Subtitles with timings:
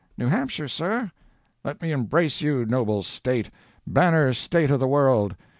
[0.17, 1.11] "'New Hampshire, sir.'
[1.63, 5.35] "'Let me embrace you, noble State—banner State of the world.